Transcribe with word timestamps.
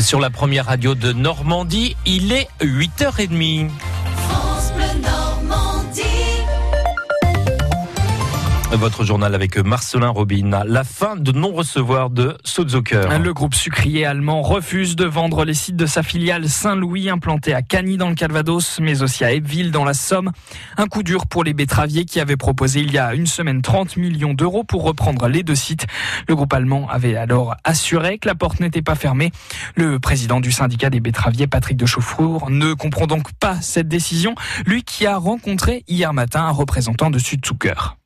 Sur 0.00 0.20
la 0.20 0.30
première 0.30 0.66
radio 0.66 0.94
de 0.94 1.12
Normandie, 1.12 1.96
il 2.06 2.32
est 2.32 2.48
8h30. 2.62 3.68
Votre 8.72 9.04
journal 9.04 9.34
avec 9.34 9.58
Marcelin 9.58 10.08
Robin. 10.08 10.62
La 10.66 10.82
fin 10.82 11.16
de 11.16 11.30
non-recevoir 11.30 12.08
de 12.08 12.38
Sozucker. 12.42 13.18
Le 13.18 13.32
groupe 13.34 13.54
sucrier 13.54 14.06
allemand 14.06 14.40
refuse 14.40 14.96
de 14.96 15.04
vendre 15.04 15.44
les 15.44 15.52
sites 15.52 15.76
de 15.76 15.84
sa 15.84 16.02
filiale 16.02 16.48
Saint-Louis 16.48 17.10
implantée 17.10 17.52
à 17.52 17.60
Cagny 17.60 17.98
dans 17.98 18.08
le 18.08 18.14
Calvados, 18.14 18.80
mais 18.80 19.02
aussi 19.02 19.24
à 19.24 19.32
Ebbville 19.32 19.72
dans 19.72 19.84
la 19.84 19.92
Somme. 19.92 20.32
Un 20.78 20.86
coup 20.86 21.02
dur 21.02 21.26
pour 21.26 21.44
les 21.44 21.52
betteraviers 21.52 22.06
qui 22.06 22.18
avaient 22.18 22.38
proposé 22.38 22.80
il 22.80 22.90
y 22.92 22.98
a 22.98 23.14
une 23.14 23.26
semaine 23.26 23.60
30 23.60 23.98
millions 23.98 24.32
d'euros 24.32 24.64
pour 24.64 24.84
reprendre 24.84 25.28
les 25.28 25.42
deux 25.42 25.54
sites. 25.54 25.86
Le 26.26 26.34
groupe 26.34 26.52
allemand 26.54 26.88
avait 26.88 27.14
alors 27.14 27.54
assuré 27.64 28.18
que 28.18 28.26
la 28.26 28.34
porte 28.34 28.58
n'était 28.58 28.82
pas 28.82 28.94
fermée. 28.94 29.32
Le 29.76 30.00
président 30.00 30.40
du 30.40 30.50
syndicat 30.50 30.88
des 30.88 31.00
betteraviers, 31.00 31.46
Patrick 31.46 31.76
de 31.76 31.86
Chauffrour, 31.86 32.50
ne 32.50 32.72
comprend 32.72 33.06
donc 33.06 33.32
pas 33.34 33.60
cette 33.60 33.88
décision. 33.88 34.34
Lui 34.66 34.82
qui 34.82 35.06
a 35.06 35.18
rencontré 35.18 35.84
hier 35.88 36.12
matin 36.14 36.46
un 36.46 36.52
représentant 36.52 37.10
de 37.10 37.18
Sudzucker. 37.18 37.96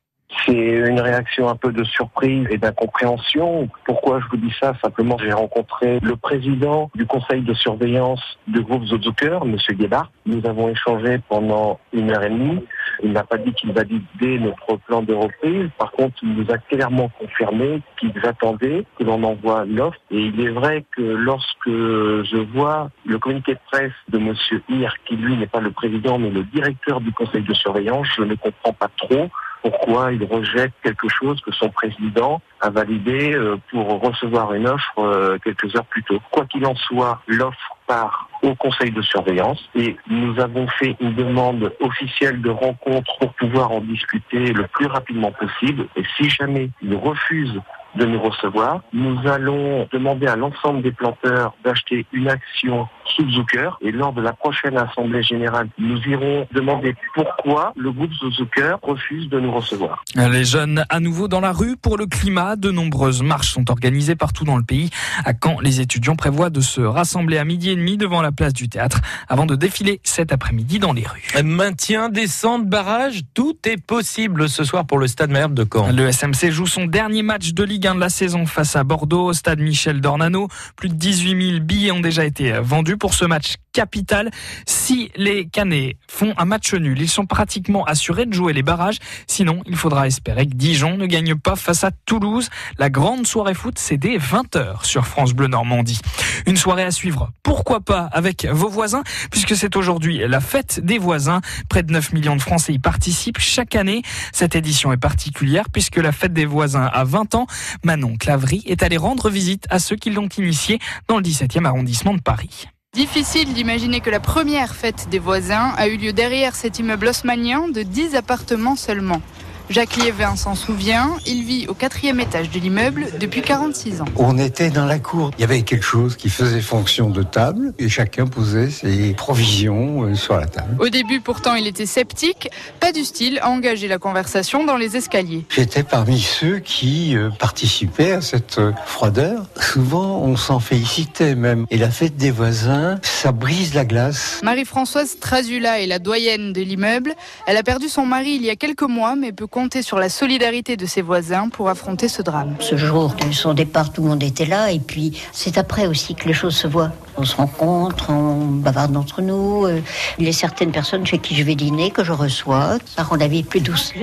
C'est 0.47 0.55
une 0.55 1.01
réaction 1.01 1.49
un 1.49 1.57
peu 1.57 1.73
de 1.73 1.83
surprise 1.83 2.47
et 2.51 2.59
d'incompréhension. 2.59 3.69
Pourquoi 3.85 4.21
je 4.21 4.27
vous 4.31 4.37
dis 4.37 4.55
ça? 4.61 4.75
Simplement, 4.81 5.17
j'ai 5.19 5.33
rencontré 5.33 5.99
le 6.01 6.15
président 6.15 6.89
du 6.95 7.05
conseil 7.05 7.43
de 7.43 7.53
surveillance 7.53 8.21
du 8.47 8.61
groupe 8.61 8.85
Zozucker, 8.85 9.41
M. 9.43 9.57
Guébard. 9.73 10.13
Nous 10.25 10.47
avons 10.47 10.69
échangé 10.69 11.19
pendant 11.29 11.81
une 11.93 12.13
heure 12.13 12.23
et 12.23 12.31
demie. 12.31 12.65
Il 13.03 13.13
n'a 13.13 13.25
pas 13.25 13.39
dit 13.39 13.53
qu'il 13.55 13.73
validait 13.73 14.39
notre 14.39 14.77
plan 14.87 15.03
de 15.03 15.15
reprise. 15.15 15.69
Par 15.79 15.91
contre, 15.91 16.15
il 16.23 16.35
nous 16.35 16.51
a 16.51 16.59
clairement 16.59 17.11
confirmé 17.19 17.83
qu'ils 17.99 18.25
attendaient 18.25 18.85
que 18.99 19.05
l'on 19.05 19.23
envoie 19.25 19.65
l'offre. 19.65 19.99
Et 20.13 20.21
il 20.21 20.41
est 20.41 20.51
vrai 20.51 20.85
que 20.97 21.03
lorsque 21.03 21.67
je 21.67 22.53
vois 22.55 22.91
le 23.05 23.19
communiqué 23.19 23.55
de 23.55 23.61
presse 23.71 23.93
de 24.11 24.19
M. 24.19 24.35
Hir, 24.69 24.95
qui 25.07 25.17
lui 25.17 25.37
n'est 25.37 25.49
pas 25.49 25.61
le 25.61 25.73
président 25.73 26.19
mais 26.19 26.31
le 26.31 26.45
directeur 26.45 27.01
du 27.01 27.13
conseil 27.13 27.43
de 27.43 27.55
surveillance, 27.55 28.07
je 28.17 28.23
ne 28.23 28.35
comprends 28.37 28.73
pas 28.73 28.91
trop 28.97 29.29
pourquoi 29.63 30.13
il 30.13 30.25
rejette 30.25 30.73
quelque 30.83 31.09
chose 31.09 31.41
que 31.41 31.53
son 31.53 31.71
président 31.71 32.41
a 32.61 32.71
validé 32.71 33.35
euh, 33.35 33.57
pour 33.71 34.01
recevoir 34.01 34.55
une 34.55 34.69
offre 34.69 34.99
euh, 34.99 35.39
quelques 35.45 35.75
heures 35.77 35.87
plus 35.87 36.03
tôt. 36.05 36.21
Quoi 36.31 36.47
qu'il 36.47 36.65
en 36.67 36.75
soit, 36.75 37.21
l'offre 37.27 37.77
part 37.87 38.29
au 38.43 38.55
conseil 38.55 38.91
de 38.91 39.03
surveillance 39.03 39.69
et 39.75 39.97
nous 40.09 40.39
avons 40.41 40.67
fait 40.69 40.97
une 41.01 41.15
demande 41.15 41.73
officielle 41.81 42.43
de 42.43 42.51
rencontre 42.51 43.17
pour 43.19 43.33
pouvoir 43.35 43.71
en 43.71 43.81
discuter 43.81 44.53
le 44.53 44.67
plus 44.69 44.87
rapidement 44.87 45.33
possible. 45.33 45.87
Et 45.97 46.03
si 46.17 46.29
jamais 46.31 46.71
il 46.83 46.95
refuse 46.95 47.61
de 47.97 48.05
nous 48.05 48.21
recevoir. 48.21 48.81
Nous 48.93 49.27
allons 49.27 49.89
demander 49.93 50.27
à 50.27 50.37
l'ensemble 50.37 50.83
des 50.83 50.93
planteurs 50.93 51.55
d'acheter 51.65 52.07
une 52.13 52.29
action 52.29 52.89
Suzuker 53.15 53.79
et 53.81 53.93
lors 53.93 54.13
de 54.13 54.21
la 54.21 54.33
prochaine 54.33 54.77
assemblée 54.77 55.23
générale, 55.23 55.69
nous 55.79 55.99
irons 56.07 56.47
demander 56.53 56.95
pourquoi 57.15 57.73
le 57.77 57.93
groupe 57.93 58.13
Suzuker 58.15 58.77
refuse 58.83 59.29
de 59.29 59.41
nous 59.41 59.53
recevoir. 59.53 60.05
Les 60.15 60.45
jeunes 60.45 60.85
à 60.89 61.01
nouveau 61.01 61.29
dans 61.29 61.41
la 61.41 61.53
rue 61.53 61.77
pour 61.77 61.97
le 61.97 62.07
climat. 62.07 62.57
De 62.57 62.71
nombreuses 62.71 63.23
marches 63.23 63.53
sont 63.53 63.71
organisées 63.71 64.17
partout 64.17 64.45
dans 64.45 64.57
le 64.57 64.63
pays. 64.63 64.91
À 65.25 65.33
Caen, 65.33 65.59
les 65.61 65.81
étudiants 65.81 66.17
prévoient 66.17 66.51
de 66.51 66.61
se 66.61 66.81
rassembler 66.81 67.39
à 67.39 67.45
midi 67.45 67.71
et 67.71 67.77
demi 67.77 67.97
devant 67.97 68.23
la 68.23 68.33
place 68.33 68.53
du 68.53 68.69
théâtre 68.69 69.01
avant 69.29 69.47
de 69.47 69.57
défiler 69.57 70.01
cet 70.05 70.33
après-midi 70.33 70.79
dans 70.79 70.93
les 70.93 71.05
rues. 71.07 71.43
Maintien, 71.45 72.09
descente, 72.09 72.67
barrage, 72.67 73.21
tout 73.35 73.57
est 73.65 73.83
possible 73.83 74.49
ce 74.49 74.65
soir 74.65 74.87
pour 74.87 74.99
le 74.99 75.07
Stade 75.07 75.31
Malherbe 75.31 75.55
de 75.55 75.67
Caen. 75.71 75.93
Le 75.93 76.11
SMC 76.11 76.51
joue 76.51 76.67
son 76.67 76.87
dernier 76.87 77.23
match 77.23 77.53
de 77.53 77.65
Ligue 77.65 77.87
1 77.87 77.97
de 77.97 78.01
la 78.01 78.09
saison 78.09 78.47
face 78.47 78.77
à 78.77 78.85
Bordeaux 78.85 79.27
au 79.27 79.33
Stade 79.33 79.61
Michel 79.61 80.01
Dornano. 80.01 80.49
Plus 80.77 80.89
de 80.89 80.95
18 80.95 81.51
000 81.51 81.61
billets 81.61 81.93
ont 81.93 82.01
déjà 82.01 82.25
été 82.25 82.53
vendus 82.61 82.96
pour 82.97 83.15
ce 83.15 83.25
match 83.25 83.55
capital. 83.73 84.31
Si 84.67 85.11
les 85.17 85.47
Canets 85.47 85.97
font 86.09 86.33
un 86.39 86.45
match 86.45 86.73
nul, 86.75 87.01
ils 87.01 87.11
sont 87.11 87.27
pratiquement 87.27 87.85
assurés 87.85 88.27
de 88.27 88.33
jouer 88.33 88.53
les 88.53 88.63
barrages. 88.63 88.99
Sinon, 89.27 89.63
il 89.67 89.77
faudra 89.77 90.07
espérer 90.07 90.47
que 90.47 90.55
Dijon 90.55 90.97
ne 90.97 91.07
gagne 91.07 91.35
pas 91.35 91.57
face 91.57 91.85
à 91.85 91.91
Toulouse. 92.07 92.49
La 92.79 92.89
grande 92.89 93.27
soirée 93.27 93.55
foot, 93.55 93.79
c'est 93.79 93.99
dès 93.99 94.17
20h 94.17 94.85
sur 94.85 95.07
France 95.07 95.35
Bleu 95.35 95.49
Normandie. 95.49 96.01
Une 96.47 96.57
soirée 96.57 96.85
à 96.85 96.91
suivre, 96.91 97.31
pourquoi 97.43 97.81
pas 97.81 98.09
avec 98.13 98.47
vos 98.47 98.69
voisins, 98.69 99.03
puisque 99.31 99.57
c'est 99.57 99.77
aujourd'hui 99.77 100.19
la 100.27 100.41
fête 100.41 100.81
des 100.81 100.99
voisins. 100.99 101.41
Près 101.69 101.83
de 101.83 101.93
9 101.93 102.13
millions 102.13 102.37
de 102.37 102.43
Français 102.43 102.73
y 102.73 102.79
participent 102.79 103.39
chaque 103.39 103.75
année. 103.75 104.03
Cette 104.33 104.57
édition 104.57 104.93
est 104.93 104.97
particulière 104.97 105.69
puisque 105.71 105.97
la 105.97 106.13
fête 106.13 106.33
des 106.33 106.47
voisins 106.47 106.87
a 106.87 107.05
20 107.05 107.35
ans. 107.35 107.47
Manon 107.85 108.17
Clavry 108.17 108.63
est 108.67 108.83
allée 108.83 108.97
rendre 108.97 109.29
visite 109.29 109.67
à 109.71 109.79
ceux 109.79 109.97
qui 109.97 110.11
l'ont 110.11 110.29
initiée 110.29 110.79
dans 111.09 111.17
le 111.17 111.23
17e 111.23 111.65
arrondissement 111.65 112.15
de 112.15 112.21
Paris. 112.21 112.67
Difficile 112.97 113.53
d'imaginer 113.53 114.01
que 114.01 114.09
la 114.09 114.21
première 114.21 114.75
fête 114.75 115.09
des 115.11 115.19
voisins 115.19 115.75
a 115.77 115.87
eu 115.87 115.99
lieu 115.99 116.15
derrière 116.15 116.55
cet 116.55 116.79
immeuble 116.79 117.09
haussmannien 117.09 117.69
de 117.69 117.83
10 117.83 118.15
appartements 118.15 118.75
seulement. 118.75 119.21
Jacques 119.69 119.97
Liévin 119.97 120.37
s'en 120.37 120.55
souvient, 120.55 121.17
il 121.27 121.43
vit 121.43 121.67
au 121.67 121.75
quatrième 121.75 122.21
étage 122.21 122.51
de 122.51 122.61
l'immeuble 122.61 123.07
depuis 123.19 123.43
46 123.43 124.01
ans. 124.01 124.05
On 124.15 124.39
était 124.39 124.71
dans 124.71 124.85
la 124.85 125.01
cour, 125.01 125.33
il 125.37 125.41
y 125.41 125.45
avait 125.45 125.63
quelque 125.63 125.85
chose 125.85 126.15
qui 126.17 126.31
faisait 126.31 126.61
fonction 126.61 127.11
de 127.11 127.25
table 127.25 127.75
et 127.81 127.89
chacun 127.89 128.27
posait 128.27 128.71
ses 128.71 129.13
provisions 129.15 130.05
euh, 130.05 130.15
sur 130.15 130.37
la 130.37 130.47
table. 130.47 130.77
Au 130.81 130.89
début 130.89 131.21
pourtant 131.21 131.55
il 131.55 131.67
était 131.67 131.85
sceptique, 131.85 132.49
pas 132.79 132.93
du 132.93 133.05
style 133.05 133.41
à 133.41 133.51
engager 133.51 133.89
la 133.89 133.99
conversation 133.99 134.65
dans 134.65 134.77
les 134.77 134.97
escaliers. 134.97 135.45
J'étais 135.51 135.83
parmi 135.83 136.21
ceux 136.21 136.61
qui 136.61 137.17
euh, 137.17 137.31
participaient 137.31 138.13
à 138.13 138.21
cette 138.21 138.59
euh, 138.59 138.73
froideur. 138.87 139.47
Souvent 139.61 140.21
on 140.21 140.37
s'en 140.37 140.61
félicitait 140.61 141.35
même. 141.35 141.67
Et 141.71 141.79
la 141.79 141.91
fête 141.91 142.17
des 142.17 142.31
voisins, 142.31 143.01
ça 143.03 143.33
brise 143.33 143.75
la 143.75 143.85
glace. 143.85 144.41
Marie-Françoise 144.45 145.19
Trasula 145.19 145.81
est 145.81 145.87
la 145.87 145.99
doyenne 145.99 146.53
de 146.53 146.61
l'immeuble. 146.61 147.15
Elle 147.49 147.57
a 147.57 147.65
perdu 147.65 147.89
son 147.89 148.07
mari 148.07 148.37
il 148.37 148.45
y 148.45 148.51
a 148.51 148.57
quelques 148.57 148.83
mois 148.83 149.17
mais 149.17 149.33
peut 149.33 149.49
compter 149.57 149.81
sur 149.81 149.99
la 149.99 150.11
solidarité 150.11 150.77
de 150.77 150.85
ses 150.85 151.01
voisins 151.01 151.49
pour 151.49 151.71
affronter 151.71 152.09
ce 152.09 152.21
drame. 152.21 152.57
Ce 152.61 152.77
jour 152.77 153.15
de 153.15 153.33
son 153.33 153.55
départ, 153.55 153.91
tout 153.91 154.03
le 154.03 154.11
monde 154.11 154.23
était 154.23 154.45
là 154.45 154.71
et 154.71 154.79
puis 154.79 155.19
c'est 155.33 155.57
après 155.57 155.87
aussi 155.87 156.15
que 156.15 156.29
les 156.29 156.35
choses 156.35 156.55
se 156.55 156.67
voient. 156.67 156.93
On 157.17 157.25
se 157.25 157.35
rencontre, 157.35 158.11
on 158.11 158.37
bavarde 158.49 158.95
entre 158.99 159.23
nous. 159.23 159.65
Euh, 159.65 159.81
il 160.19 160.27
y 160.27 160.29
a 160.29 160.33
certaines 160.35 160.73
personnes 160.73 161.07
chez 161.07 161.17
qui 161.17 161.35
je 161.35 161.43
vais 161.43 161.55
dîner, 161.55 161.91
que 161.91 162.05
je 162.05 162.13
reçois, 162.13 162.77
par 162.97 163.09
rendre 163.09 163.23
la 163.23 163.29
vie 163.29 163.45
plus 163.45 163.61
douce. 163.61 163.95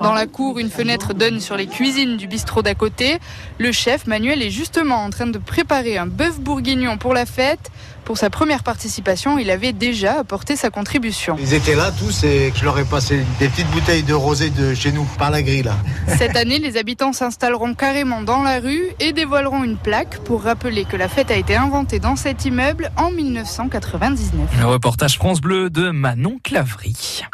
Dans 0.00 0.14
la 0.14 0.26
cour, 0.26 0.58
une 0.58 0.70
fenêtre 0.70 1.12
donne 1.12 1.38
sur 1.40 1.58
les 1.58 1.66
cuisines 1.66 2.16
du 2.16 2.26
bistrot 2.26 2.62
d'à 2.62 2.74
côté. 2.74 3.18
Le 3.58 3.72
chef, 3.72 4.06
Manuel, 4.06 4.40
est 4.40 4.48
justement 4.48 5.04
en 5.04 5.10
train 5.10 5.26
de 5.26 5.36
préparer 5.36 5.98
un 5.98 6.06
bœuf 6.06 6.40
bourguignon 6.40 6.96
pour 6.96 7.12
la 7.12 7.26
fête. 7.26 7.70
Pour 8.08 8.16
sa 8.16 8.30
première 8.30 8.62
participation, 8.62 9.38
il 9.38 9.50
avait 9.50 9.74
déjà 9.74 10.20
apporté 10.20 10.56
sa 10.56 10.70
contribution. 10.70 11.36
Ils 11.38 11.52
étaient 11.52 11.74
là 11.74 11.92
tous 11.92 12.24
et 12.24 12.54
je 12.56 12.64
leur 12.64 12.78
ai 12.78 12.86
passé 12.86 13.22
des 13.38 13.48
petites 13.48 13.70
bouteilles 13.70 14.02
de 14.02 14.14
rosé 14.14 14.48
de 14.48 14.72
chez 14.72 14.92
nous, 14.92 15.04
par 15.18 15.30
la 15.30 15.42
grille 15.42 15.64
là. 15.64 15.76
Cette 16.16 16.34
année, 16.34 16.58
les 16.58 16.78
habitants 16.78 17.12
s'installeront 17.12 17.74
carrément 17.74 18.22
dans 18.22 18.42
la 18.42 18.60
rue 18.60 18.86
et 18.98 19.12
dévoileront 19.12 19.62
une 19.62 19.76
plaque 19.76 20.20
pour 20.20 20.42
rappeler 20.42 20.86
que 20.86 20.96
la 20.96 21.06
fête 21.06 21.30
a 21.30 21.36
été 21.36 21.54
inventée 21.54 21.98
dans 21.98 22.16
cet 22.16 22.46
immeuble 22.46 22.90
en 22.96 23.10
1999. 23.10 24.58
Le 24.58 24.64
reportage 24.64 25.16
France 25.16 25.42
Bleu 25.42 25.68
de 25.68 25.90
Manon 25.90 26.38
Clavry. 26.42 27.24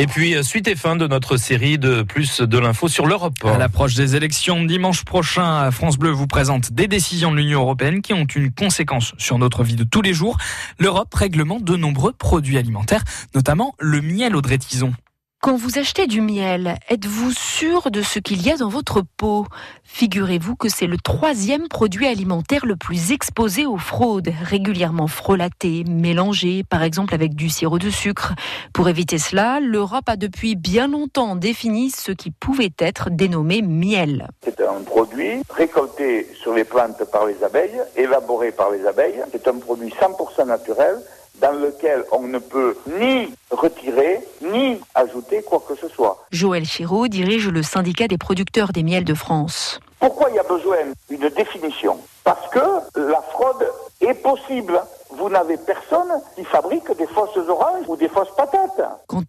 Et 0.00 0.06
puis, 0.06 0.34
euh, 0.34 0.42
suite 0.42 0.66
et 0.66 0.76
fin 0.76 0.96
de 0.96 1.06
notre 1.06 1.36
série 1.36 1.76
de 1.76 2.00
plus 2.00 2.40
de 2.40 2.58
l'info 2.58 2.88
sur 2.88 3.04
l'Europe. 3.04 3.34
À 3.44 3.58
l'approche 3.58 3.96
des 3.96 4.16
élections 4.16 4.64
dimanche 4.64 5.04
prochain, 5.04 5.70
France 5.70 5.98
Bleu 5.98 6.08
vous 6.10 6.26
présente 6.26 6.72
des 6.72 6.88
décisions 6.88 7.32
de 7.32 7.36
l'Union 7.36 7.60
européenne 7.60 8.00
qui 8.00 8.14
ont 8.14 8.24
une 8.24 8.50
conséquence 8.50 9.12
sur 9.18 9.36
notre 9.36 9.62
vie 9.62 9.76
de 9.76 9.84
tous 9.84 10.00
les 10.00 10.14
jours. 10.14 10.38
L'Europe 10.78 11.12
réglemente 11.12 11.64
de 11.64 11.76
nombreux 11.76 12.14
produits 12.14 12.56
alimentaires, 12.56 13.04
notamment 13.34 13.74
le 13.78 14.00
miel 14.00 14.34
au 14.36 14.40
Tison. 14.40 14.94
Quand 15.42 15.56
vous 15.56 15.78
achetez 15.78 16.06
du 16.06 16.20
miel, 16.20 16.76
êtes-vous 16.90 17.30
sûr 17.32 17.90
de 17.90 18.02
ce 18.02 18.18
qu'il 18.18 18.46
y 18.46 18.50
a 18.50 18.58
dans 18.58 18.68
votre 18.68 19.00
pot 19.16 19.46
Figurez-vous 19.84 20.54
que 20.54 20.68
c'est 20.68 20.86
le 20.86 20.98
troisième 20.98 21.66
produit 21.66 22.06
alimentaire 22.06 22.66
le 22.66 22.76
plus 22.76 23.10
exposé 23.10 23.64
aux 23.64 23.78
fraudes, 23.78 24.30
régulièrement 24.44 25.06
frelaté, 25.06 25.84
mélangé, 25.88 26.62
par 26.68 26.82
exemple 26.82 27.14
avec 27.14 27.34
du 27.34 27.48
sirop 27.48 27.78
de 27.78 27.88
sucre. 27.88 28.34
Pour 28.74 28.90
éviter 28.90 29.16
cela, 29.16 29.60
l'Europe 29.60 30.10
a 30.10 30.16
depuis 30.16 30.56
bien 30.56 30.88
longtemps 30.88 31.36
défini 31.36 31.88
ce 31.88 32.12
qui 32.12 32.30
pouvait 32.30 32.74
être 32.78 33.08
dénommé 33.08 33.62
miel. 33.62 34.28
C'est 34.44 34.60
un 34.60 34.82
produit 34.82 35.40
récolté 35.48 36.28
sur 36.34 36.52
les 36.52 36.64
plantes 36.64 37.02
par 37.10 37.24
les 37.24 37.42
abeilles, 37.42 37.80
élaboré 37.96 38.52
par 38.52 38.70
les 38.70 38.84
abeilles. 38.84 39.22
C'est 39.32 39.48
un 39.48 39.54
produit 39.54 39.88
100% 39.88 40.46
naturel 40.46 40.96
dans 41.40 41.52
lequel 41.52 42.04
on 42.12 42.22
ne 42.22 42.38
peut 42.38 42.76
ni 42.86 43.32
retirer 43.50 44.20
ni 44.42 44.78
ajouter 44.94 45.42
quoi 45.42 45.62
que 45.66 45.74
ce 45.74 45.88
soit. 45.88 46.24
Joël 46.30 46.64
Chiraud 46.64 47.08
dirige 47.08 47.48
le 47.48 47.62
syndicat 47.62 48.08
des 48.08 48.18
producteurs 48.18 48.72
des 48.72 48.82
miels 48.82 49.04
de 49.04 49.14
France. 49.14 49.80
Pourquoi 49.98 50.30
il 50.30 50.36
y 50.36 50.38
a 50.38 50.42
besoin 50.44 50.78
d'une 51.08 51.28
définition? 51.30 51.98
Parce 52.24 52.48
que 52.50 52.60
la 52.96 53.22
fraude 53.32 53.66
est 54.00 54.14
possible 54.14 54.80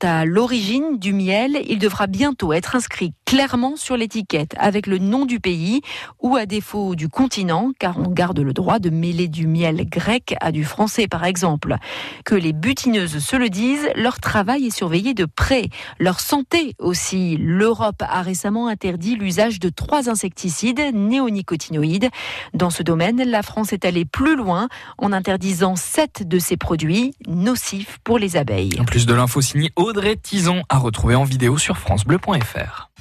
à 0.04 0.26
l'origine 0.26 0.98
du 0.98 1.14
miel, 1.14 1.62
il 1.68 1.80
devra 1.80 2.08
bientôt 2.08 2.54
être 2.54 2.76
inscrit 2.76 3.14
clairement 3.26 3.78
sur 3.78 3.96
l'étiquette 3.96 4.56
avec 4.58 4.88
le 4.88 4.98
nom 4.98 5.26
du 5.26 5.40
pays 5.40 5.82
ou 6.20 6.36
à 6.36 6.46
défaut 6.46 6.96
du 6.96 7.08
continent, 7.08 7.72
car 7.80 7.98
on 7.98 8.10
garde 8.10 8.40
le 8.40 8.52
droit 8.52 8.80
de 8.80 8.90
mêler 8.90 9.30
du 9.30 9.48
miel 9.48 9.88
grec 9.88 10.36
à 10.42 10.52
du 10.52 10.66
français 10.66 11.08
par 11.08 11.24
exemple. 11.24 11.78
Que 12.26 12.36
les 12.36 12.52
butineuses 12.52 13.20
se 13.20 13.36
le 13.38 13.50
disent, 13.50 13.90
leur 13.96 14.20
travail 14.20 14.68
est 14.68 14.76
surveillé 14.76 15.14
de 15.14 15.26
près, 15.26 15.70
leur 15.98 16.20
santé 16.20 16.76
aussi. 16.78 17.38
L'Europe 17.38 18.02
a 18.02 18.22
récemment 18.22 18.68
interdit 18.68 19.16
l'usage 19.16 19.60
de 19.60 19.70
trois 19.70 20.10
insecticides 20.10 20.82
néonicotinoïdes. 20.94 22.10
Dans 22.54 22.70
ce 22.70 22.84
domaine, 22.84 23.24
la 23.24 23.44
France 23.44 23.72
est 23.72 23.86
allée 23.86 24.06
plus 24.06 24.36
loin 24.36 24.68
en 24.98 25.14
interdisant 25.14 25.78
sept 25.78 26.28
de 26.28 26.38
ces 26.38 26.58
produits 26.58 27.14
nocifs 27.28 28.00
pour 28.04 28.20
les 28.20 28.36
abeilles. 28.36 28.78
En 28.80 28.84
plus 28.84 29.06
de 29.06 29.14
l'info 29.14 29.40
signée 29.40 29.72
Audrey 29.92 30.16
Tison 30.16 30.64
à 30.70 30.78
retrouver 30.78 31.16
en 31.16 31.26
vidéo 31.26 31.58
sur 31.58 31.78
francebleu.fr. 31.78 32.88